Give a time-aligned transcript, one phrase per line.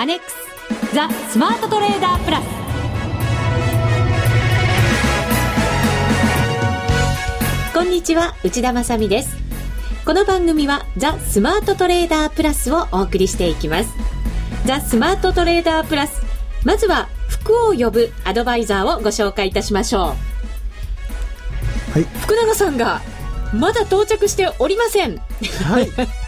[0.00, 2.44] アネックスザ・スマートトレーダープラス。
[7.74, 9.36] こんにちは内田まさです。
[10.06, 13.90] この番組はザ・スマートトレーダープラスをお送りしていきます。
[14.64, 16.22] ザ・スマートトレーダープラス
[16.64, 21.92] まずは福を呼ぶアドバイザーをご紹介いたしましょう。
[21.92, 22.04] はい。
[22.22, 23.02] 福永さんが
[23.52, 25.18] まだ到着しておりません。
[25.18, 25.90] はい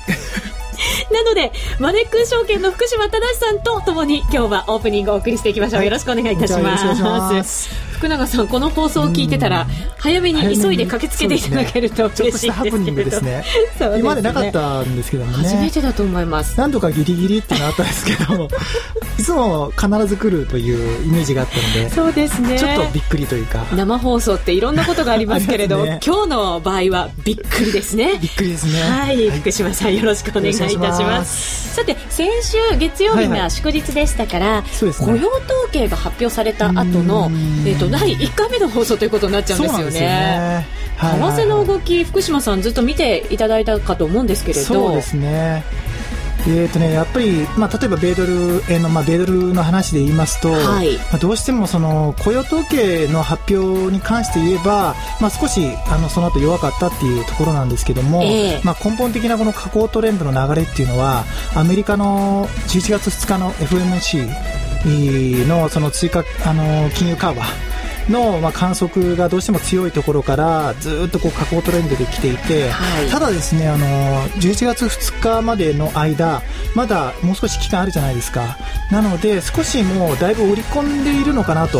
[1.12, 5.78] なので、マネック証券の福島正さんとともに今日はオープニングをお送りしていきましょう。
[5.78, 7.91] はい、よろしくお願いいたします。
[8.02, 9.64] 福永さんこの放送を聞いてたら
[9.96, 12.84] 早めに急いで駆けつけていただけると嬉しいです。
[12.84, 13.44] けど ですね。
[13.96, 15.48] 今までなかったんですけどもね。
[15.48, 16.54] 初めてだと思います。
[16.58, 18.48] 何度かギリギリってのあったんですけど
[19.20, 22.58] いつも必ず来るというイメージがあったのでそうですね。
[22.58, 23.64] ちょっとびっくりというか。
[23.72, 28.18] 生放送っていろんなことがありますけれど、ね、今日の場合はびっくりですね。
[28.20, 28.82] びっくりですね。
[28.82, 31.74] はい、福島さんよろしくお願いいたします。
[31.74, 34.86] さて先週月曜日が祝日でしたから、はいはい。
[34.86, 37.30] ね、雇用統計が発表された後の、
[37.64, 40.66] えーと第1回目の放送ということになっちゃうんですよね。
[40.98, 44.64] 為替の動き、福島さんずっと見ていただいたかと思うんですけれど。
[44.64, 45.62] そうですね。
[46.44, 67.44] えーとね、やっぱり、まあ、例えば米ドル円の、まあ、米ドルの話で言いますと、はい、まあ、どうしてもその雇用統計の発表に関して言えば、まあ、少しあのその後弱かったっていうところなんですけども、えー、まあ、根本的なこの下降トレンドの流れっていうのはアメリカの11月2日の FMC のその追加あの金融緩和
[68.08, 73.86] の、まあ、観測がどうしても強いところからずっとこう下降トレンドで来ていて、はい、ただですねあの
[74.40, 76.42] 11月2日までの間
[76.74, 78.56] まだもう少し期間あるじゃないですか。
[78.90, 81.78] なので少しもうだいぶ織り込んでいるのかなと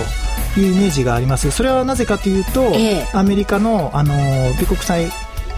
[0.57, 1.51] いうイメージがあります。
[1.51, 4.15] それはなぜかというと、ええ、アメリカのあの
[4.59, 5.11] 米国債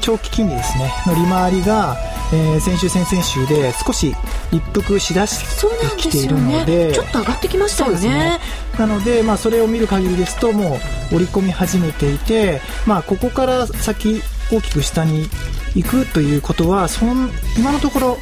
[0.05, 1.97] 長期金利ですねの利回りが、
[2.31, 4.15] えー、先週先々週で少し
[4.53, 8.39] 一服しだしてきているので、ね、ちょっと上がってきましたよね、ね、
[8.79, 10.79] なので、まあ、それを見る限りですとも
[11.11, 14.21] う織り込み始めていて、まあ、ここから先
[14.53, 15.27] 大きく下に
[15.75, 17.15] 行くということはその
[17.59, 18.19] 今のところ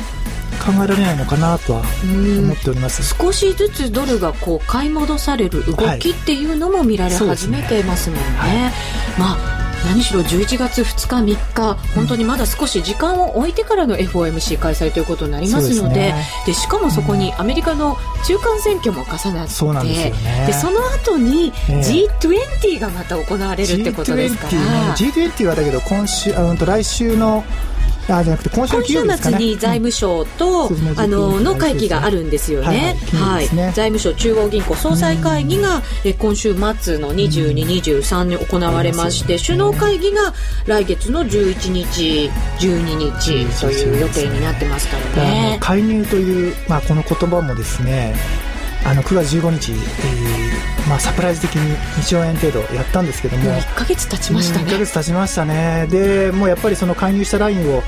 [0.65, 3.17] 考えられないのかなとは思っております。
[3.17, 8.25] 少しずつドルがこう買い戻される動きっていうのも見られ始めてますもんね。
[8.39, 8.73] はい、ね
[9.19, 9.52] まあ
[9.85, 27.45] 何しろ11月2日3日本当にまだ少し時間を置いてからの FOMC 開催ということになりますのでで、ね、でしかもそこにアメリカの中間選挙も重なってそで、ね、その後に G20 がまた行われるってことですから、G20 はだけど今週あ来週の
[28.09, 32.97] あじゃなくて今週ね、今週末に財務省と、うん、あのの会議があるんですよね。
[33.13, 33.47] はい、はい。
[33.47, 40.35] はい、財務省中央銀行総裁会議が、え今週末の22、23に行われまして、首脳会議が
[40.67, 45.59] 来月の11日、12日という予定になってますからね。
[45.61, 48.15] 介入という、まあ、この言葉もですね
[48.85, 50.42] あの9月15日、えー
[50.89, 53.45] まあ、サプライズ的に2兆円程度やったんですけども。
[53.45, 54.65] もう1か月経ちましたね。
[54.67, 55.87] 1か月経ちましたね。
[55.89, 57.83] でもうやっぱりその介入したラインをもう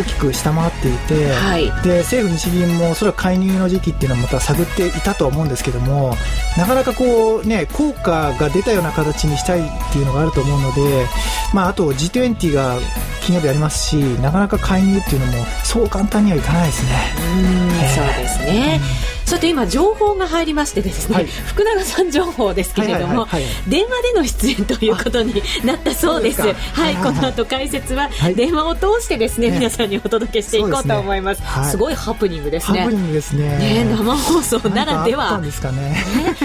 [0.00, 6.14] 大きく下回っていて、はい、で政府日銀もそれは介入の時期っていうのはまた探っていたと思うんですけども
[6.56, 11.06] なかなかこうね効果が出たような形にしたいっていうのがあると思うので、
[11.52, 12.78] まあ、あと G20 が
[13.22, 16.90] 金曜日ありますしなかなか介入っていうのもそう簡単にはいかないですね。
[17.18, 18.80] うん、そうですね、
[19.28, 23.26] さて今情報が入りましてですね、はい、福永さん情報ですけれども、
[23.68, 26.40] 電話での出演ということになったそうです。
[26.40, 32.80] はい、この後解説は電話を通してですね、皆さんにお届けしていこうと思います、すごいハプニングですね。
[32.80, 33.58] ハプニングですね。
[33.58, 35.38] ね生放送ならでは。
[35.42, 36.02] ですかね。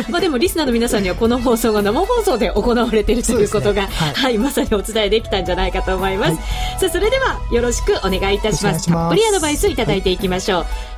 [0.09, 4.37] まあでもリスナーの皆さんにはこの放送が生放送で行われているということが、はい。
[4.37, 6.35] まさにお伝えできたんじゃないかと思います、
[6.79, 8.91] さあそれではよろしくお願いいたします。
[8.91, 10.65] たっぷりアドバイスいただいていきましょう、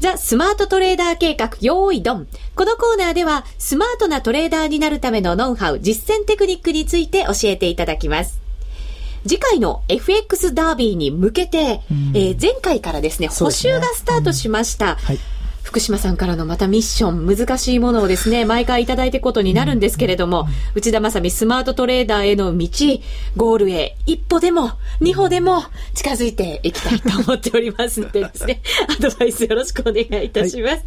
[0.00, 2.28] ザ・スマートトレーダー計画、用意ドン。
[2.54, 8.40] このコーナーでは、スマートなトレーダーになるためのノウハウ、実践テクニックについて教えていただきます。
[9.26, 11.80] 次回の FX ダービーに向けて、
[12.14, 14.96] えー、前回からですね、補修がスタートしました。
[14.96, 15.18] はい
[15.68, 22.68] 福島さんからのまたミッション、難しいものをですね、毎回いただいていくことになるんですけれども、内田正美スマートトレーダーへの道、
[23.36, 25.62] ゴールへ一歩でも、二歩でも
[25.92, 30.72] 近づいていきたいと思っておりますのでですね、 アドバイスよろしくお願いいたします。
[30.72, 30.84] はい、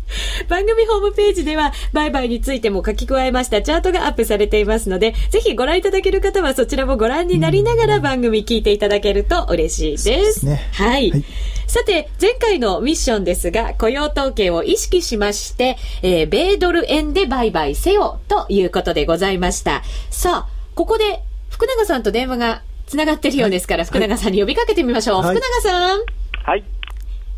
[0.50, 10.04] 番組ホームページでは、売買についても書き加えましたチャートがアップされていますので、ぜひご覧いただける方はそちらもご覧になりながら番組聞いていただけると嬉しいです。
[10.06, 11.24] ですね、はい、はい
[11.72, 19.82] さて、前回のミッションですが、雇用統計を意識しまして、えー、米ドル円で売買せよということでございました。
[20.10, 25.22] さあ、ここで福永さんと電話がつながってるようですから、はい、福永さんに呼びかけてみましょう。
[25.22, 26.00] はい、福永さん。
[26.44, 26.66] はい。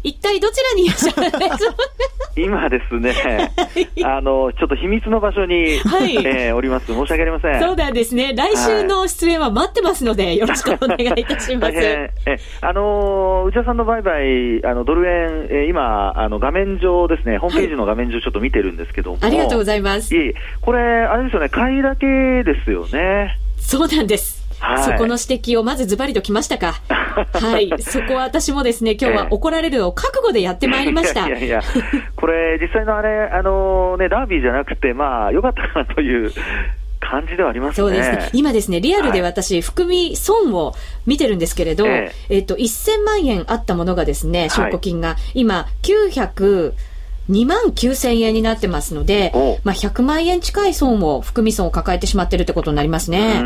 [0.03, 1.75] 一体どちらにいらっしゃるんでしょう
[2.35, 3.51] 今ですね、
[4.03, 6.87] あの、ちょっと秘密の場所に、はい、えー、おります。
[6.87, 7.61] 申し訳ありません。
[7.61, 8.33] そうなんですね。
[8.35, 11.73] 来週の出演は待ってますので、はい、よろしくお願いいたします。
[11.75, 12.11] え、
[12.61, 19.19] あの、内田さんの売買、あの、ドル円、えー、今、あの、画面上ですね、ホームページの画面上ちょっと見てるんですけども。
[19.21, 20.15] ありがとうございます。
[20.15, 22.07] いいこれ、あれですよね、買いだけ
[22.43, 23.37] ですよね。
[23.57, 24.32] そうなんです。
[24.63, 26.73] はい、そこの指摘をまずズバリときましたか？
[27.33, 27.69] はい。
[27.81, 31.27] そこは私もですね、 今日は怒られるのを覚悟でやってまいりました。
[31.27, 31.61] いやいや
[32.15, 36.31] これ実際のあれ、あのね、ダービーじゃなくて、まあ、よかったかなという。
[37.05, 37.75] 感じではありますね。
[37.75, 38.29] そうですね。
[38.31, 40.73] 今ですね、リアルで私、はい、含み損を
[41.05, 46.71] 見てるんですけれど、ええっと、1000万円あったものがですね、証拠金が、はい、今、900、
[47.29, 49.31] 2万9000円になってますので、
[49.63, 53.41] まあ、100万円近い損を、含み損を抱えてしまってるってことになりますね。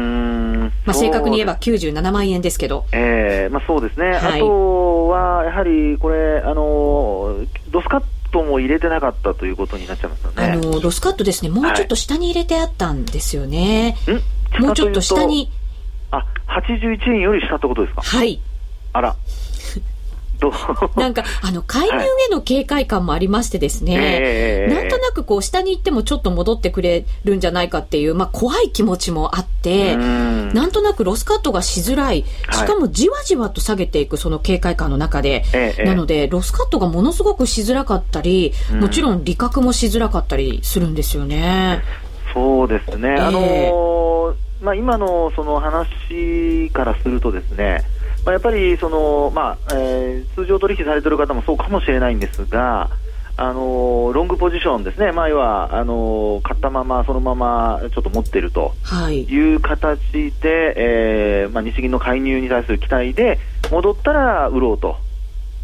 [0.86, 2.86] まあ、正確に言えば97万円ですけど。
[2.92, 4.12] ええー、まあ、そうですね。
[4.12, 7.36] はい、あとは、やはり、これ、あの、
[7.72, 10.44] ロスカットも入れてなかったということになっちゃいますよね。
[10.44, 13.96] あの、ロスカットですね、もうちょっと下に入れてあったんですよね。
[14.06, 14.14] は
[14.60, 15.52] い、もうちょっと下に。
[16.12, 18.02] あ、81円より下ってことですか？
[18.02, 18.40] はい。
[18.94, 19.16] あら。
[20.96, 30.54] なんか、あの、介入への警戒感もありましてですね、はいなんとなくこう、下に行ってもちょっと戻ってくれるんじゃないかっていう、まあ、怖い気持ちもあって、ん。
[30.54, 41.82] なんとなくロスカットがしづらい、しかもじわじわと下げていくその警戒感の中で、はい、なので、ロスカットがものすごくしづらかったり、もちろん利確もしづらかったりするんですよね。
[42.34, 43.16] そうですね。
[43.16, 47.84] あのー、まあ、今のその話からするとですね、
[48.28, 52.90] まあ、やっぱりその、まあえー、通常取引されている方もそうかもしれないんですが、
[53.38, 58.74] あのロングポジションですね、まあ、要はあの買ったまま、そのままちょっと持っていると。
[59.12, 59.22] い。
[59.56, 60.02] う形
[60.42, 63.40] で、はい、えー、まあ、日銀の介入に対する期待で、
[63.72, 64.98] 戻ったら売ろうと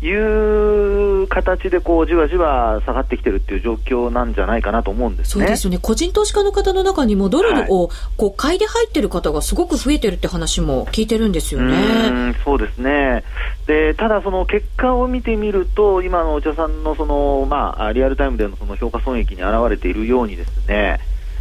[0.03, 5.45] いう形でこうじわじわ下がってきてるっていう状況なんじゃないかなと思うんですね。
[5.45, 5.79] そうですよね。
[5.81, 12.31] 個人投資家の方の中にもドルをこう買いで入ってる方がすごく増えてるって話も聞いてるんですよね。
[12.31, 13.23] うそうですね。
[13.65, 20.99] で、ただその結果を見てみると、今のお茶さんのそのまあリアルタイムでのその評価損益に表れているようにですね。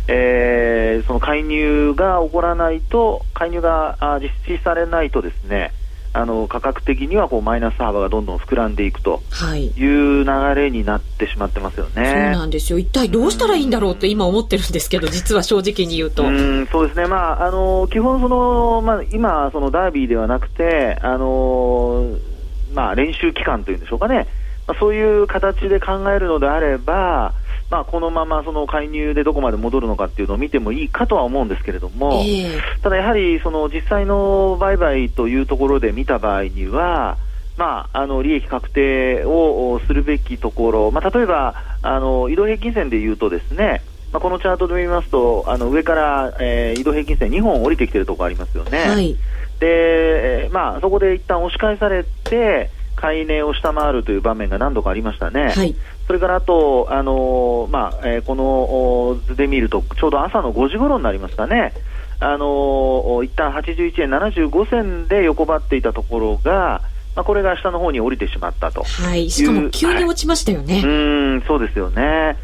[0.08, 5.72] えー、その介入が起こらないと、介入が実施されないとですね、
[6.14, 9.22] あの価格的にはこうマイナス幅がどんどん膨らんでいくと
[9.56, 12.02] いう流れになってしまってますよね。
[12.02, 12.78] はい、そうなんですよ。
[12.78, 16.24] 一体どうしたらいいんだろうって今思ってるんですけど、 実は正直に言うと。
[16.24, 17.06] うんそうですね。
[17.06, 22.06] まああの基本そのまあ今そのダービーではなくてあの
[22.74, 24.26] まあ練習期間というんでしょうかね。
[24.66, 27.32] まあ、そういう形で考えるのであれば。
[27.72, 37.16] まあ、このままその介入でどこまで戻るのかっていうのを見てもいいかとは思うんですけれども、えー、ただやはりその実際の売買というところで見た場合には、
[37.56, 43.82] まあ、あの利益確定をするべきところ、まあ、例えばあの移動平均線でいうとですね、
[44.12, 48.80] まあ、このチャートで見ますとあの上から、えー、移動平均線2本降りてきてるところありますよね。
[48.80, 49.16] はい、
[49.60, 55.48] で、まあ、そこで一旦押し返されて買い値を下回るという場面が何度かありましたね。
[55.48, 55.74] はい
[56.06, 61.72] それからあと、あのまあえー、この図で見ると、ちょうど朝の5時頃になりますかね、
[62.20, 66.82] あの一旦81円75銭で横ばっていたところが、
[67.14, 70.74] まあ、これが下の方に降りてしまったとはい、しかも急に落ちましたよね。
[70.74, 72.36] はい、うんそうですよね。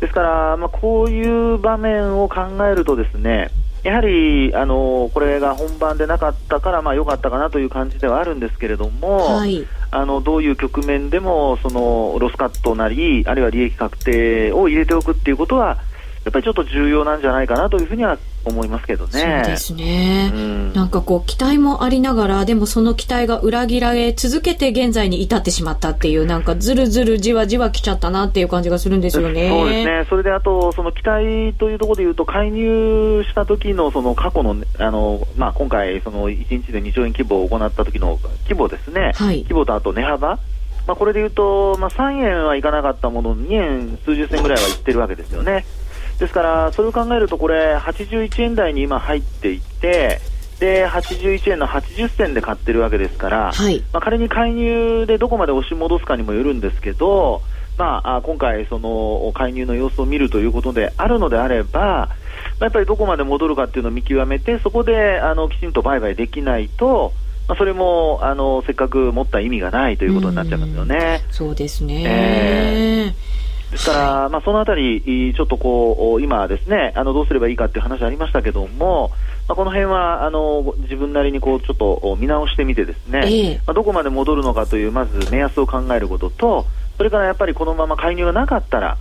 [0.00, 2.40] ですから、まあ、こういう場面を考
[2.70, 3.50] えるとですね、
[3.82, 15.78] やはり、あのこれが本番でなかったから、まあ、良かったかなという感じではあるんですけれども、はい、あのどういう局面でもそのロスカットなり、あるいは利益確定を入れておくっていうことは、
[16.24, 19.42] やっぱりちょっと重要なんじゃないかなというふうには思いますけどね。
[19.44, 20.30] そうですね。
[20.32, 29.48] うん、なんかこう期待もありながら、でもその期待が裏切られ続けて現在に至ってしまったっていう、なんかずるずるじわじわ来ちゃったなっていう感じがするんですよね。
[29.48, 30.06] そうですね。
[30.08, 39.12] それであと、その期待というところで言うと、介入した時のその過去の、あの、まあ、今回その1日で2兆円規模を行った時の規模ですね。
[39.16, 40.38] はい、規模とあと値幅。
[40.86, 45.64] まあ、これでいうと、まあ、3円はいかなかったものの、2円数十銭ぐらいはいってるわけですよね。
[46.18, 50.20] ですから、それを考えると、これ、81円台に今入っていて、
[50.60, 57.42] で、81円の80銭で買ってるわけですから、はい、まあ、仮に介入でどこまで押し戻すかにもよるんですけど、
[57.78, 62.10] まあ、今回、その介入の様子を見るということであるのであれば、
[62.60, 67.12] やっぱりどこまで戻るかっていうのを見極めて、そこであのきちんと売買できないと、
[67.48, 71.24] まあ、それもあのせっかく持った意味がないということになっちゃいますよね。
[71.28, 73.21] うそうですね、えー
[73.72, 79.10] ですから、まあ、そのあたり、ちょっとこう、今ですね、あの、どうすればいいかっていう話ありましたけども、
[79.48, 86.66] まあ、この辺は、あの、自分なりにこう、ちょっと見直してみてですね、えー、まあ、どこまで戻るのかという、まず目安を考えることと、
[86.98, 88.98] それからやっぱりこのまま介入がなかったら、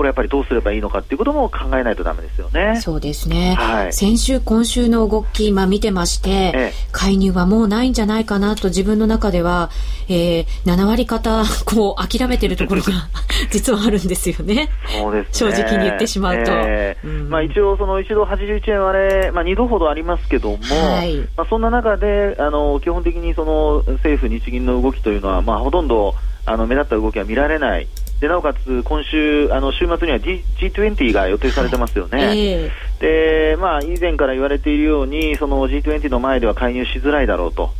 [0.00, 2.80] これやっぱりどうすればいいのかっていうことも考えないとだめですよね。
[2.80, 3.54] そうですね。
[3.58, 9.68] はい、先週、今週の動き、今見てまして、ええ、介入はもうないんじゃないかなと自分の中では、
[10.08, 12.92] えー、7割方、こう、諦めてるところが
[13.52, 14.70] 実はあるんですよね。
[14.86, 15.52] そうですね。
[15.52, 16.50] 正直に言ってしまうと。
[16.50, 26.14] えーうん、まあ一応、その一度81円割れ、まあ2度ほどありますけども、はい、まあそんな中で、あの、基本的にその政府、日銀の動きというのは、まあほとんど、
[26.46, 27.86] あの目立った動きは見られない
[28.20, 37.70] でなおかつ今週、あの週末には、G、G20 が予定されてますよね、えー、でまあ、以前から言われているように、その G20 の前では介入しづらいだろうと。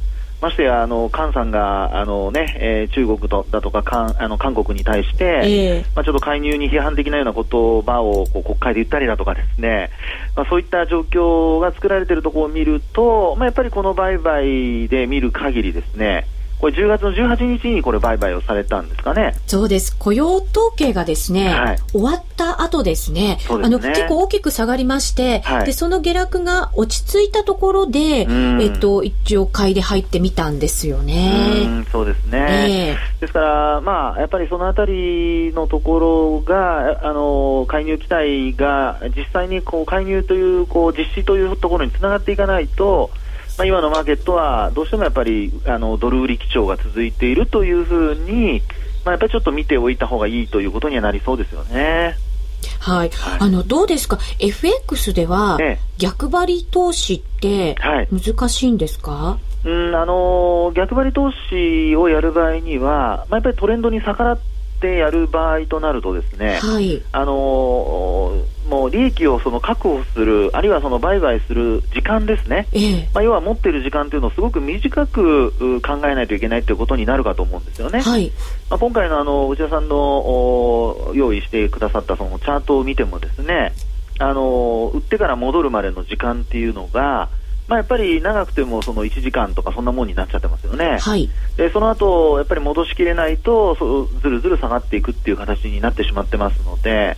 [0.41, 9.91] ましてや、あの、菅さんが、あのね、えー、中国とだとか、韓あの韓国に対して、えー、まあ、ちょっと介入に批判的なような言葉をこう国会で言ったりだとかですね、
[10.35, 16.27] まあ、そういった状況が作られているところを見ると、まあ、やっぱりこの売買で見る限りですね、
[16.61, 19.35] これ10月の18日にこれ売買をされたんですかね。
[19.47, 19.97] そうです。
[19.97, 31.83] 雇用統計がですね、はい、終わった後ですね、すねあの結構大きく下がりまして、はい、でその下落が落ち着いたところで、えっと一応買いで入ってみたんですよね。
[31.87, 32.97] うそうですね。
[32.97, 43.11] えー、ですからまあやっぱりそのあたりのところがあの介入期待が実際にこう介入というこう実施というところにつながっていかないと。
[43.61, 48.63] まあ、今のマーケットはどうしてもやっぱりあのドル売り基調が続いているというふうに、
[49.05, 52.17] まあ、やっぱりちょっと見ておいた方がいいということにはなりそうですよね。
[52.79, 55.59] はい、はい、あのどうですか？FX では
[55.99, 57.77] 逆張り投資って
[58.11, 64.41] 難しいんですか、はい、うんあの逆張り投資をやる場合には、まあ、やっぱりトレンドに逆らっ
[64.81, 78.01] てやる場合となるとですね、はい、あのもう利益をその確保する、あるいはその売買する時間ですね、えー、まあ、要は持っている時間というのをすごく短く考えないといけないということになるかと思うんですよね。
[78.01, 78.31] はい、
[78.71, 83.73] まあ、今回のあの内田さんの用意してくださったそのチャートを見てもですね、
[84.19, 87.29] あの売ってから戻るまでの時間っていうのが、
[87.71, 90.99] まあ、やっぱり長くてもその1時間とかそんなもんになっちゃってますよね。
[90.99, 97.17] はい、でその後やっぱり戻しきれないとそずるずる下がっていくっていう形になってしまってますので。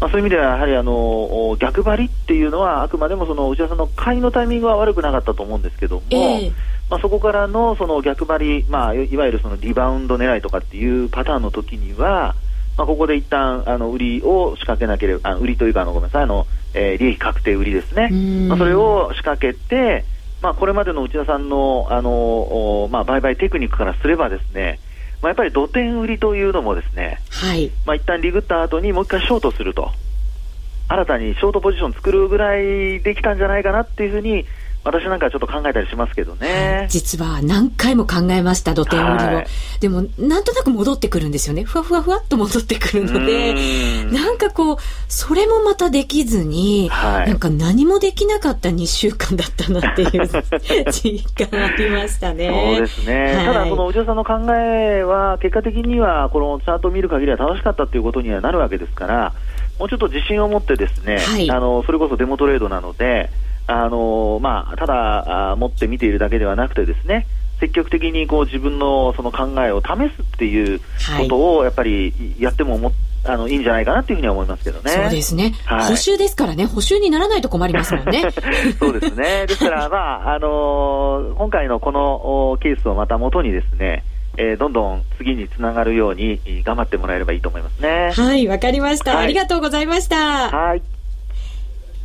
[0.00, 6.52] まあ、そういう意味ではやはりあの逆張りっていうのはあくまでもその内田さんの買いのタイミングは悪くなかったと思うんですけども、えー、
[6.90, 12.34] まあ、そこからのその逆張り、まあ、いわゆるそのリバウンド狙いとかっていうパターンの時には、
[12.76, 18.10] まあ、ここで一旦あの売りを仕掛けなければあ売りというかあのごめんなさいあの、えー、利益確定売りですね、
[18.48, 20.04] まあ、それを仕掛けて、
[20.42, 24.80] まあ、これまでの内田さんのあの、まあ、売買テクニックからすればですね
[25.24, 29.90] まあ、やっぱり土点売りというのもですね、はい、まあ、一旦リグった後にもう一回ショートすると、
[30.86, 34.44] 新たにショートポジション作るぐらいできたんじゃないかなっていうふうに、
[34.84, 36.86] 私なんかちょっと考えたりしますけどね。
[36.90, 39.46] 実は何回も考えました、土手売りを、はい、
[39.80, 41.64] でも、なんとなく戻ってくるんですよね。
[41.64, 43.54] ふわふわふわっと戻ってくるので、
[44.12, 44.76] なんかこう、
[45.08, 50.28] それもまたできずに、はい、なんか何もできなかった2週間だったなっていう
[50.92, 52.76] 実感ありましたね。
[52.76, 53.36] そうですね。
[53.36, 59.32] はい、ただ、そのお嬢さんの考えは、結果的には、このチャートを見る限りは正しかったということにはなるわけですから、
[59.78, 61.18] もうちょっと自信を持ってですね、
[61.50, 63.30] あの、それこそデモトレードなので、
[63.66, 67.26] あのまあ、ただあ持って見ているだけではなくてですね
[67.60, 70.84] 積極的にこう自分のその考えを試すっていうこ
[71.28, 72.92] とをやっぱりやってもも
[73.26, 74.90] あのいいんじゃないかなっていうふうには思いますけどね。
[74.90, 75.54] そうですね。
[75.64, 78.22] はい、補修ですからね、補修にならないと困りますもんね。
[78.78, 79.46] そうですね。
[79.46, 79.96] ですから、ま
[80.28, 84.04] あ、あのー、今回のこのケースをまた元にですね、
[84.36, 88.12] えー、どんどん次につながるように頑張ってもらえればいいと思いますね。
[88.14, 90.50] はい、わかりました、はい、ありがとうございました。
[90.50, 90.82] はい。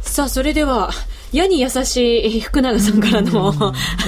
[0.09, 0.89] さあ、それでは、
[1.31, 3.53] 矢に優しい福永さんからの、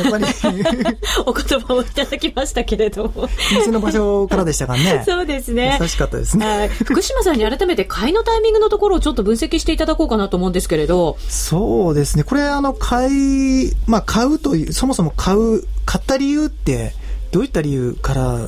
[0.03, 0.25] やっぱり
[1.27, 5.03] お言葉をいただきましたけれども店の場所からでしたからね。
[5.05, 5.77] そうですね。
[5.79, 6.69] 優しかったですね。
[6.85, 11.17] 福島さんに改めて買いのタイミングのところをちょっと分析していただこうかなと思うんですけれど。
[11.29, 12.23] そうですね。
[12.23, 16.95] これ、あの、買い、まあ、買うという、そもそも買う、買った理由って、
[17.31, 18.47] どういった理由から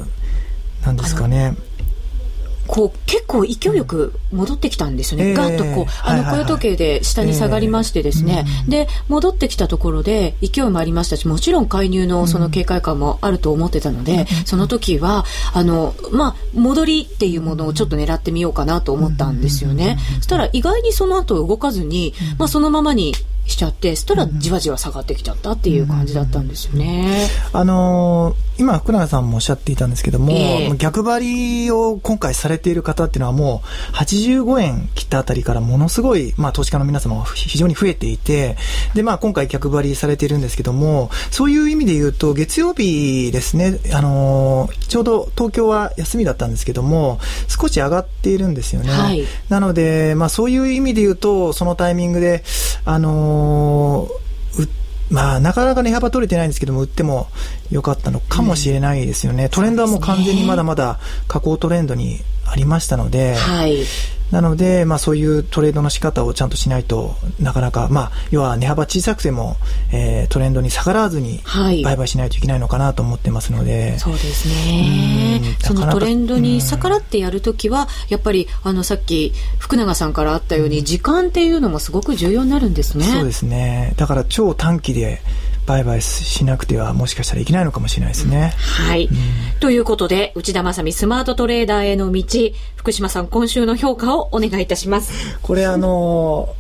[0.86, 1.56] なんですかね。
[2.68, 23.14] こう結構勢いよく戻ってきたんですよね、えー、ガッとこうあの雇用時計で下に下がりましてですね、えー、で戻ってきたところで勢いもありましたしもちろん介入のその警戒感もあると思ってたので、うん、その時はあのまあ戻りっていうものをちょっと狙ってみようかなと思ったんですよね、そしたら意外にその後動かずに、まあ、そのままに
[23.46, 27.28] しちゃって、そしたらじわじわ下がってきちゃったっていう感じだったんですよね。
[27.52, 38.56] あのー、今、福永さんもおっしゃっていたんですけども、えー、逆張りを今回されている方っていうのはもう85円切ったあたりからものすごい、まあ投資家の皆様非常に増えていて、
[38.94, 48.90] で、まあ今回逆張りされているんですけども、そういう意味で言うと、月曜日ですね、あのー、ちょうど東京は休みだったんですけども、少し上がっているんですよね。
[48.90, 52.44] はい、なので、まあそういう意味で言うと、そのタイミングで、
[52.86, 53.33] あのー
[55.10, 57.28] まあ、なかなか値幅取れてないんですけども、売っても
[57.70, 59.44] よかったのかもしれないですよね。
[59.44, 63.84] うん、トレンドはもう完全にまだまだ下降トレンドにありましたので、はい、
[64.34, 69.58] なので、まあそういうトレードの仕方をちゃんとしないとなかなか、まあ要は値幅小さくても、
[69.92, 71.42] えー、トレンドに逆らわずに
[71.84, 73.92] 売買しないといけないのかなと思ってますので。
[73.92, 75.42] はい、そうですね。
[75.60, 83.06] そのトレンドに逆らってやるときは、やっぱりあのさっき福永さんからあったように時間っていうのもすごく重要になるんですね。
[83.06, 83.94] そうですね。
[83.98, 85.22] だから超短期で
[85.66, 88.54] 売買しなくてはもしかしたらいけないのかもしれないですね。
[88.82, 92.24] うん、はい、うん、ということで、内田正美スマートトレーダーへの道、
[92.76, 95.38] 福島さん今週の評価をお願いいたします。
[95.42, 96.54] これあの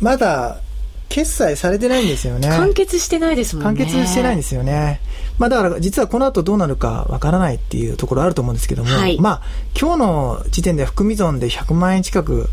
[0.00, 0.60] ー、まだ
[1.08, 2.48] 決済されてないんですよね。
[2.48, 3.84] 完結してないですもんね。
[3.84, 5.00] 完結してないんですよね。
[5.38, 9.42] まあだから実はこの後どうなるかわからないっていうところあると思うんですけども、はい、まあ
[9.78, 12.48] 今日の時点で含み損で100万円近く、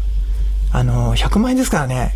[0.74, 2.14] あのー、100万円ですからね。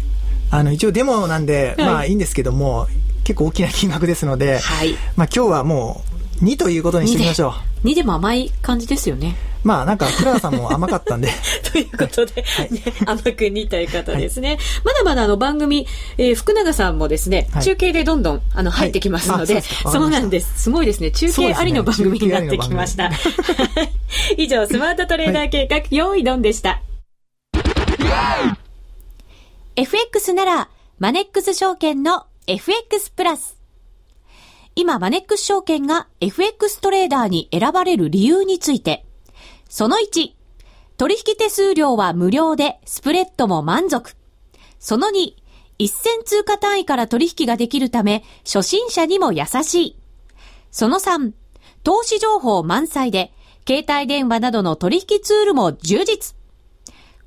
[0.51, 2.87] あの、一応デモなんで、まあいいんですけども、
[3.23, 6.03] 結構大きな金額ですので、はい、まあ今日はも
[6.41, 7.53] う2ということにしてみましょ
[7.83, 7.87] う。
[7.87, 9.35] 2でも甘い感じですよね。
[9.63, 11.29] まあなんか、クララさんも甘かったんで。
[11.71, 14.49] ということで、はい、ね、甘く2という方ですね。
[14.49, 15.87] はい、まだまだあの番組、
[16.17, 20.63] えー、福永さんもですね、中継でどんどんあの入ってきますので、そうなんです。
[20.63, 21.11] すごいですね。
[21.11, 23.09] 中継ありの番組になってきました。
[24.37, 26.81] 以上、スマートトレーダー計画、用意ドンでした。
[29.75, 33.57] FX なら、マネックス証券の FX プラス。
[34.75, 39.05] 今、マネックス証券が FX トレーダーに選ばれる理由について。
[39.69, 40.33] その1、
[40.97, 44.17] 取引手数料は無料でスプレッドも満足。
[44.77, 45.35] その2、
[45.77, 49.97] 一銭通貨単位から取引ができるため、初心者にも優しい。
[50.69, 51.31] その3、
[51.85, 53.31] 投資情報満載で、
[53.65, 56.35] 携帯電話などの取引ツールも充実。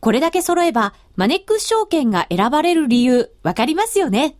[0.01, 4.37] これだけ揃えば、マネックス証券が選ばれる理由、わかりますよね。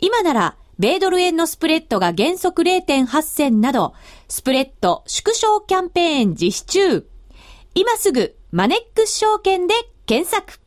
[0.00, 3.94] 今なら、米ドル円のスプレッドが原則0.8銭など、
[4.28, 7.06] スプレッド縮小キャンペーン実施中。
[7.74, 9.74] 今すぐ、マネックス証券で
[10.06, 10.60] 検索。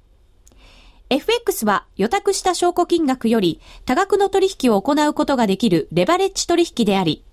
[1.09, 7.23] FX は予託した証拠金額より多額の取引を行うことができるレバレッジ取引であり、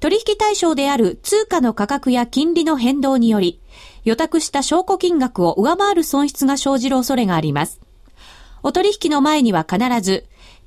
[0.00, 3.60] 取引対象である通貨の価格や金利の変動により、
[4.04, 7.80] 予託した証拠金額を上回る損失が生じる恐れがあります。
[8.62, 10.26] お取引の前には必ず、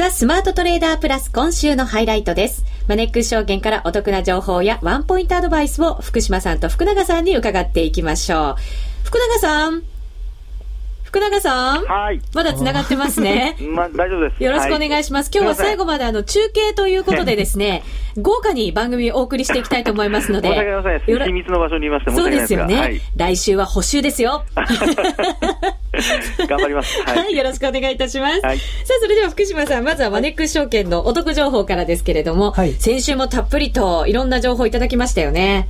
[0.00, 2.64] ザ・スマートトレーダープラス今週のハイライトです。
[2.88, 9.04] マネックス証券からお得な情報やワンポイントアドバイスを福島さんと福永さんに伺っていきましょう。
[9.04, 9.82] 福永さん。
[11.10, 11.84] 福永さん。
[11.86, 12.22] はい。
[12.32, 13.56] まだ繋がってますね。
[13.74, 14.44] まあ、大丈夫です。
[14.44, 15.26] よろしくお願いします。
[15.36, 17.82] はい、今日は最後まであの、中継ということでですね、
[18.16, 20.48] 豪華に番組をお送りしていきたいと思いますので。
[20.48, 21.24] 申し訳ありません。
[21.26, 23.00] 秘密の場所にいましてそうですよね、はい。
[23.16, 24.44] 来週は補修ですよ。
[26.48, 27.36] 頑張ります、はい。
[27.36, 28.40] よろしくお願いいたします。
[28.46, 28.64] はい、さ
[28.96, 35.68] あ、それでは福島さん、まずはマネックス証券のお得情報からですけれども、はい、先週もたっぷりといろんな情報いただきましたよね。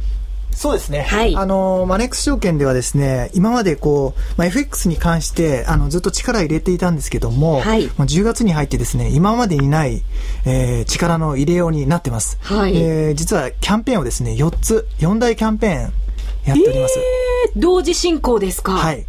[0.53, 1.03] そうですね。
[1.03, 1.35] はい。
[1.37, 7.87] あの、マネックス証券ではですね、今までこう、まあ、FX に関して、あの、ずっと力入れていたんですけども、はい。
[7.87, 10.03] もう10月に入ってですね、今までにない、
[10.45, 12.39] えー、力の入れようになってます。
[12.43, 12.77] はい。
[12.77, 15.93] えー、実はキャンペーンをですね、4つ、4大キャンペーン
[16.45, 16.99] やっております。
[16.99, 18.73] えー、同時進行ですか？
[18.73, 19.07] はい。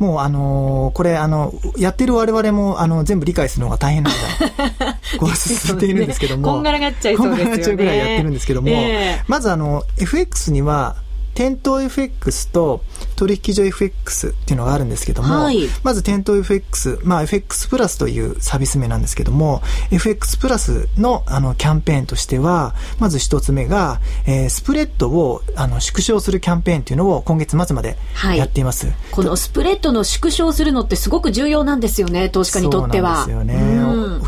[0.00, 7.50] もうあのー、これあの、やってる我々もあの、全部理解するのが大変なので、こう進めているんですけども、こんがらがっちゃいそうですよね。
[7.50, 10.96] こんがらがっちゃうぐらいやってるんですけども、えー、まずあの、FX には、
[11.34, 12.82] 店頭 FX と
[13.20, 27.98] 取引所 FX っていうのがあるんですけども、はい、まず店頭 FX、まあ FX プラスというサービス名なんですけども、FX プラスのあのキャンペーンとしては、まず一つ目が、えー、スプレッドをあの縮小するキャンペーンっていうのを今月末まで
[28.34, 33.26] やっています、はい、このスプレッドの縮小するのってすごく重要なんですよね、投資家にとっては。
[33.26, 33.69] そうなんですよね。
[33.69, 33.69] うん、お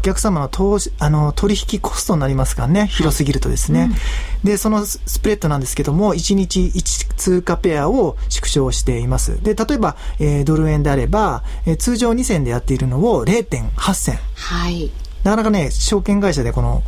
[0.02, 3.80] 客様の投資、あの、取引コストになりますからね、広すぎるとですね。
[3.80, 3.96] はいうん、
[4.44, 9.42] で、そのスプレッドなんですけども、1日1通貨ペアを縮小しています。
[9.42, 14.18] で、例えば、えー、ドル円であれば、えー、通常2銭でやっているのを0.8銭。
[14.34, 14.90] はい。
[15.24, 16.82] なかなかね、証券会社でこの、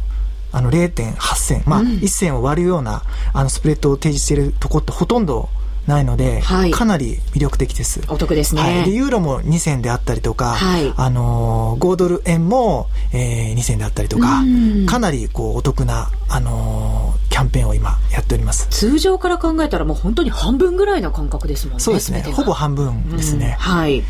[0.53, 5.49] あの0.8銭、まあ、1銭を割るような、あのスプレッドを提示しているところってほとんど
[5.87, 8.01] ないので、はい、かなり魅力的です。
[8.09, 8.63] お得ですね。
[8.63, 14.43] はい、で、ユーロも2銭であったりとか、はい、あのー、5ドル円も、えー、2銭であったりとか、
[14.87, 18.67] かなりこうお得な、あのー、キャンペーンを今やっております。
[18.71, 21.81] 通常から考えたらもう本当に半分ぐらいな感覚ですもんね。
[21.81, 22.23] そうですね。
[22.23, 23.57] ほぼ半分ですね。
[23.59, 24.03] はい。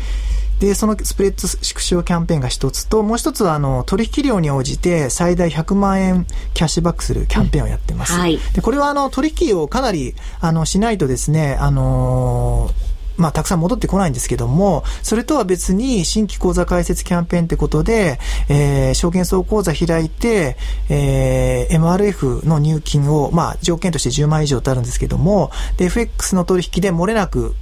[0.59, 8.13] で、そのスプレッド縮小キャンペーンが一つと、もう一つは、あの、取引量に応じて最大100万円キャッシュバックするキャンペーンをやってます。
[8.13, 20.57] うんはい、で、これは、あの、取引をかなり、あの、しないとですね、あのーまあ、たくさん戻ってこないんですけども、それとは別に新規口座開設キャンペーンってことで、えー、証券総口座開いて、
[20.89, 27.55] えー、MRF の入金を、まあ、条件として10万以上とあるんですけども、で、FX の取引で漏れなく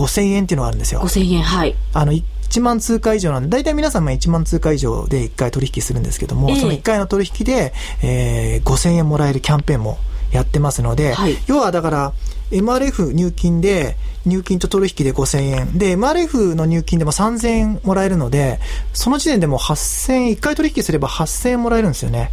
[0.00, 1.00] 5000円っていうのがあるんですよ。
[1.00, 1.74] 5000円、はい。
[1.92, 9.98] あの、1万通貨以上なんで、大体皆さんも1万通貨以上で1回取引するんですけども、えー、その1回の取引で、えー、5000円もらえるキャンペーンも
[10.32, 12.12] やってますので、はい、要はだから、
[12.50, 15.78] MRF 入金で、入金と取引で5000円。
[15.78, 18.58] で、MRF の入金でも3000円もらえるので、
[18.92, 22.30] その時点でも8000円、1回取引すれば8000円もらえるんですよね。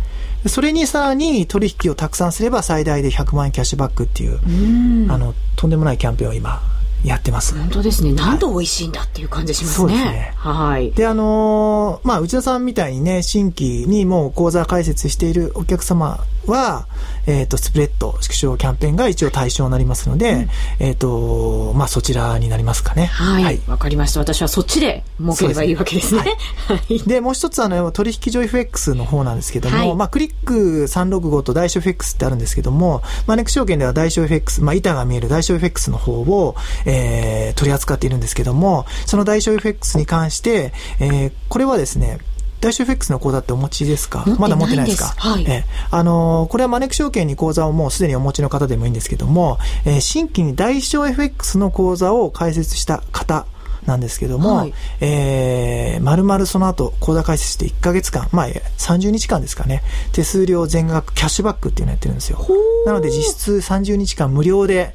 [0.47, 6.61] それにさらに取引をたくさんすれば最大で100万円キャッシュバックっていう、うあの、とんでもないキャンペーンを今
[7.03, 7.57] やってます。
[7.57, 8.13] 本当ですね。
[8.13, 9.93] 何度美味しいんだっていう感じしますね。
[9.93, 10.33] はい、そうですね。
[10.37, 10.91] はい。
[10.91, 16.87] で、あのー、まあ、内田さんみたいにね、新規にもう講座開設しているお客様は、
[17.27, 23.05] えっ、ー、と、スプレッド縮小キャンペーンが一応対象になりますので、うん、えっ、ー、と、まあ、そちらになりますかね。
[23.05, 23.43] はい。
[23.43, 24.21] わ、はい、かりました。
[24.21, 26.21] 私はそっちで儲ければいいわけですね。
[26.67, 26.99] はい。
[26.99, 36.55] で、もう一つあの、取引所 FX の方なんですけども、はい、まあ、クリック365と大小 FX ってあるんですけども、まあ、ネク証券では大小 FX、まあ、板が見える大小 FX の方を、
[36.87, 42.17] えー、取り扱っているんですけども、その大小 FX に関して、えー、これはですね、
[42.59, 44.25] ダイシュ FX の口座ってお持ちですか？
[44.39, 45.13] まだ持ってないですか？
[45.17, 45.45] はい。
[45.47, 53.45] えあのー、これはマネック証券に口座をもうすでにお持ちの方でもいいんですけども、えー、新規に大小 FX の口座を開設した方、
[53.85, 62.45] なんですけども、はい、えー、丸々その後、口座開設して1ヶ月間、まあ、30日間ですかね、手数料全額キャッシュバックっていうのをやってるんですよ。
[62.85, 64.93] なので実質30日間無料で、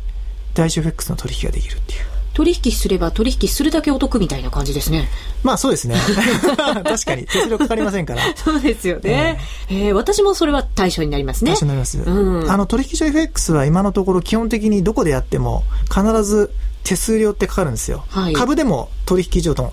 [0.55, 2.12] 大小 FX の取引ができるっていう。
[2.35, 5.09] 取引すれば取引するだけお得みたいな感じですね。
[5.43, 5.97] まあそうですね。
[6.83, 7.27] 確かに。
[7.27, 8.23] 手数料かかりませんから。
[8.37, 9.38] そうですよね。
[9.69, 11.51] えー、えー、私もそれは対象になりますね。
[11.53, 11.99] 対象になります。
[12.01, 16.51] うん、あの、取引所 FX は今のところ基本的にどこでやっても必ず
[16.85, 18.05] 手数料ってかかるんですよ。
[18.09, 19.73] はい、株でも取引所と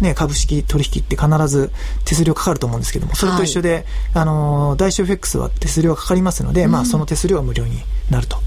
[0.00, 1.70] ね、株式取引って必ず
[2.04, 7.78] 手数料かかると思うんですけども、それと一緒で、はい、あの、大小 FX は手数料がかかりますので、うん、まあその手数料は無料に
[8.10, 8.38] なると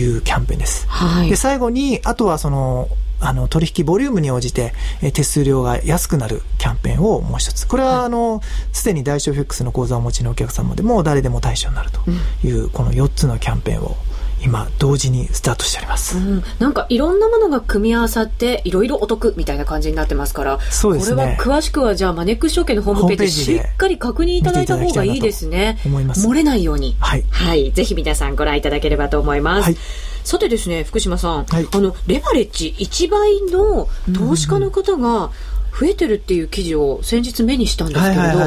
[0.00, 0.86] いうキャンペーンです。
[0.88, 7.66] はい、で、最後に、あとはその、あの、取引ボリュームに応じて、え手数料が安くなるキャンペーンをもう一つ。
[7.66, 12.00] これは、あの、すでに大小 FX の口座をお持ちのお客様でも誰でも対象になると
[12.46, 13.96] いう、この4つのキャンペーンを
[14.42, 25.78] 今同時にスタートしております、うん、なんかいろんなものが組み合わさっていろいろお得みたいな感じになってますからそうです、ね、これは詳しくはじゃあマネックス証券のホームページでしっかり確認いただいた方がいいですね。
[25.84, 26.26] 思います。
[26.26, 26.96] 漏れないように。
[27.00, 29.76] はい、はい、ぜひ皆さんご覧いただければと思います、はい。
[30.24, 35.30] さてですね、福島さん、はい、あの、レバレッジ1倍の投資家の方が、
[35.78, 38.40] 増えてるっていう記事を先日目にしたんですけれど、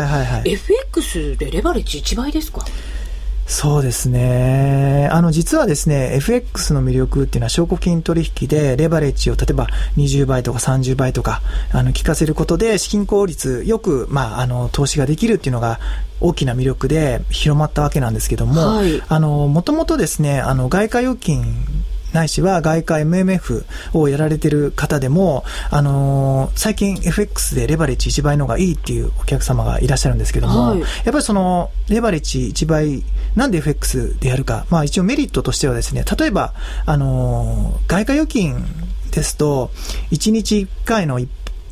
[0.46, 2.66] FX でレバレッジ1倍ですか？
[3.50, 5.10] そうですね。
[5.12, 11.42] あの、実はですね、FX の魅力っていうのは証拠金取引でレバレッジを例えば20倍とか30倍とか、
[11.74, 15.80] あの、聞かせることで資金効率よく、まあ、あの、投資ができるっていうのが
[16.22, 21.66] 大きな魅力で広まったわけなんですけども、はい、あの、もともとですね、あの、外貨預金
[22.14, 33.04] ないしは外貨 MMF をやられてる方でも、あのー、最近 FX でレバレッジ1倍の方がいいっていうお客様がいらっしゃるんですけども、はい、やっぱりそのレバレッジ1倍、
[33.36, 36.54] なんで FX でやるか、まあ一応メリットとしてはですね、例えば、
[36.86, 38.66] あのー、外貨預金
[39.12, 39.72] ですと、
[40.12, 41.20] 1日1回の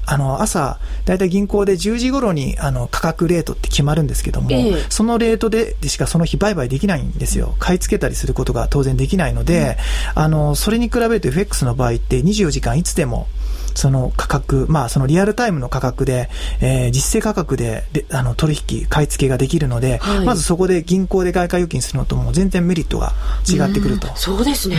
[0.10, 7.56] あの、朝、だいたい銀行で10時頃に、あの、価格レートって決まるんですけども、えー、そのレートででしかその日売買できないんですよ。
[7.60, 9.78] 買い付けたりすることが当然できないので、
[10.16, 13.28] うん、あの、それに比べると FX の場合って24時間いつでも、
[13.76, 16.30] その価格、まあそのリアルタイムの価格で、
[16.62, 23.14] えー、実勢価格でであの取引、買い付けができるので、はい、まずそこで銀行で外貨預金するのとも全然メリットが
[23.46, 24.08] 違ってくると。
[24.16, 24.78] そうですね。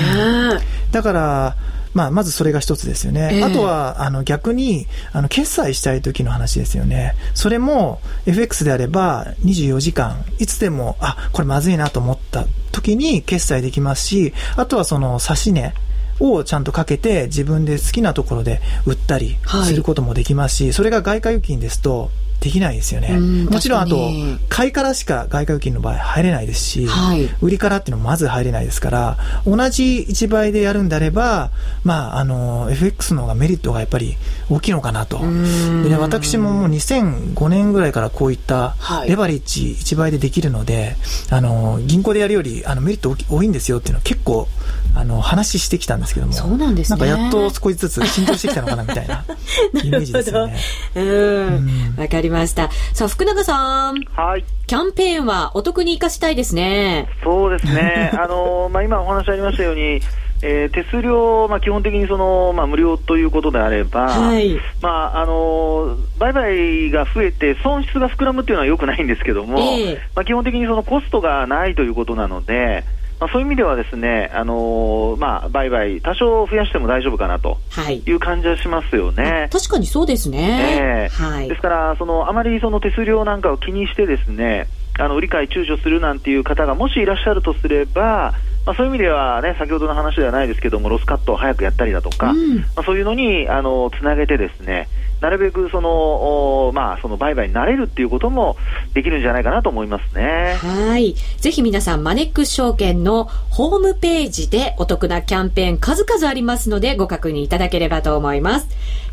[0.90, 1.56] だから、
[1.94, 3.30] まあ、まずそれが一つですよね。
[3.32, 7.14] えー、あとは、あの、逆に、あの、決済したい時の話ですよね。
[7.34, 15.72] それも、FX であれば、24時間、いつでも、あ、これまずいなと思った時に決済できますし、あとはその、差し値、
[16.20, 23.18] をちゃんとかけて自分で好きなところで売ったりすることもできますし、はい、それが外貨預金ですとできないですよね。
[23.18, 24.10] もちろん、あと、
[24.48, 31.50] 買いからしか外貨預金の場合入れないですし、はい、売りからっていうのもまず入れないですから、同じ1倍でやるんであれば、
[31.84, 34.16] まあ、あの、FX の方がメリットがやっぱり
[34.48, 35.18] 大きいのかなと。
[35.18, 40.96] でね、私ももう2005年ぐらいからこういったレバレッジ1倍でできるので、
[41.30, 44.46] あの、銀行でやるよりあのメリット多いんですよっていうのは結構、
[44.94, 46.98] あの、話してきたんですけども、そうなんですね。
[46.98, 49.24] なんかやっと少しずつ浸透してきたのかなみたいな
[49.82, 50.56] イメージですよね。
[50.94, 51.94] うん。
[51.96, 52.70] わかりました。
[52.92, 53.94] さあ、福永さん。
[54.14, 54.44] はい。
[54.66, 57.08] キャンペーンはお得に生かしたいですね。
[57.24, 58.10] そうですね。
[58.18, 60.00] あの、まあ、今お話ありましたように、
[60.42, 72.84] えー、手数料、まあ、基本的にその、まあ、無料ということであれば、はい、まああの売買が増えて損失が膨らむっていうのはよくないんですけども、えー、まあ、基本的にそのコストがないということなので、
[73.20, 77.58] まあ、そういう意味ではですね、あのー、まあ、売買、多少増やしても大丈夫かなと
[78.06, 79.22] いう感じはしますよね。
[79.24, 81.08] はい、確かにそうですね。
[81.10, 88.34] えー、はい、ですから、そのあまりその手数料なんかを気にしてですね、あの売り買い躊躇するなんていう方がもしいらっしゃるとすれば、
[88.68, 94.88] まあ、そういう意味では、ね、先ほどの話ではないですけども、ロスカットを早くやったりだとか、うん、まあ、そういうのにあのつなげてですね、
[95.22, 98.58] なるべくその、まあ、その売買になれるっていうことも
[98.92, 100.58] できるんじゃないかなと思いますね。
[100.60, 101.14] はい。
[101.38, 108.68] ぜひ皆さん、マネックス証券のホームページでお得なキャンペーン数々ありますのでご確認いただければと思います。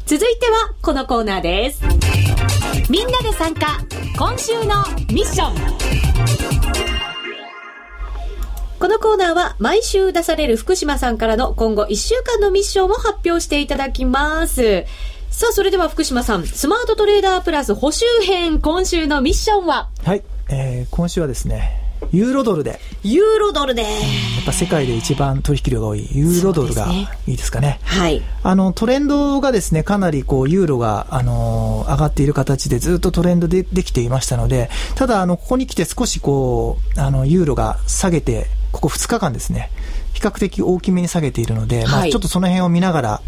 [0.05, 1.81] 続いてはこのコーナーです。
[2.89, 3.67] みんなで参加、
[4.17, 5.49] 今週のミッショ
[7.11, 7.14] ン。
[8.77, 14.85] このコーナーは毎週出される福島さんからの今後1週間のミッションを発表していただきます。
[15.31, 19.89] さあ、それでは福島さん、スマートトレーダープラス補修編、今週のミッションは？
[20.03, 22.79] はい、えー、今週はですね、ユーロドルで。
[23.03, 23.81] ユーロドルで。
[23.83, 26.88] やっぱ世界で一番取引量が多いユーロドルが
[27.27, 27.67] いいですかね。
[27.67, 28.21] ねはい。
[28.43, 39.71] あの、トレンドがですね、かなりこう、ユーロが、あのー、上がっている形でずっとトレンドでできていましたので、ただ、あの、ここに来て少しこう、あの、ユーロが下げて、ここ2日間ですね、
[40.13, 43.21] 比較的大きめに下げているので、はい、まあ、ちょっとその辺を見ながら、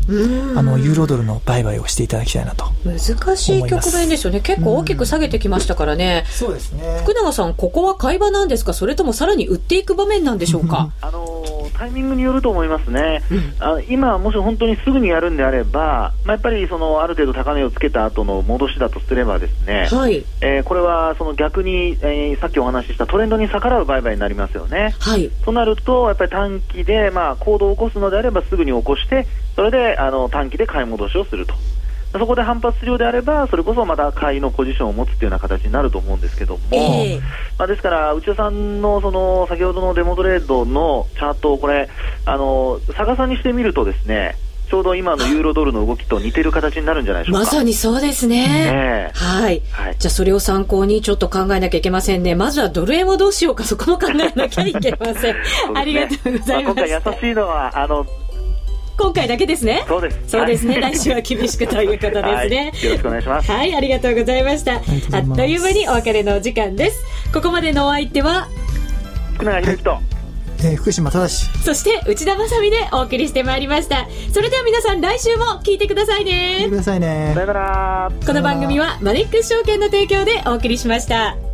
[0.56, 2.66] あの、ユーロドルの売買をしていただきたいなと。
[2.84, 4.42] 難しい局面ですよね。
[4.42, 6.26] 結構大きく下げてきましたからね。
[6.30, 7.00] そうですね。
[7.04, 8.74] 福永さん、ここは買い場なんですか？
[8.74, 10.92] それともさらに売っていく場面なんでしょうか？
[11.02, 11.44] あ の
[11.78, 13.22] タイミングによると思いますね。
[13.32, 24.96] うん、あ今、もし本当にすぐにやるんであれば、まあ、やっぱりそのある程度高値をつけた後の戻しだとすればですね、はい、えー、これはその逆に、えー、さっきお話ししたトレンドに逆らう売買になりますよね。
[25.00, 31.54] はい、となると、やっぱり短期で、まあ、行動を起こすのであればすぐに起こして、それであの短期で買い戻しをすると。
[32.12, 37.22] そこで反発するようであれば、それこそまた買いのポジションを持つというような形になると思うんですけども、えー、
[37.58, 41.90] まあ、ですから、内田さんのその先ほどのデモトレードのチャートをこれ、
[42.26, 44.36] あの逆さにしてみるとですね、
[44.70, 47.46] ちょうど今のユーロドルの動きと似てる形になるんじゃないでしょうか。
[47.46, 48.48] まさにそうですね。
[48.48, 49.96] ねはい、はい。
[49.98, 52.36] じゃあそれを参考にちょっと考えなきゃいけませんね。
[52.36, 55.36] まずはドル円をどうしようか、そこも考えなきゃいけません。
[55.36, 55.40] ね、
[55.74, 56.52] ありがとうございます。
[56.52, 58.06] まあ、今回優しいのは、あの、
[58.98, 59.86] 今回だけですね。
[59.88, 60.20] そうです。
[60.28, 60.80] そうですね。
[60.80, 62.56] 来週は厳しくということですね、はい。
[62.56, 63.52] よろしくお願いします。
[63.52, 64.76] はい、ありがとうございました。
[64.76, 64.82] あっ
[65.36, 67.04] という間にお別れのお時間です。
[67.34, 68.48] ここまでのお相手は、
[69.36, 70.00] 福永裕之と、
[70.60, 81.47] えー、福島正そして内田まさみでお送りしてまいりましたそれでは皆さん来週も聞いてくださいね聞いてくださいねさよならこの番組はマネックス証券の提供でお送りしました